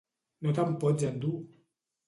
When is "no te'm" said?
0.47-0.73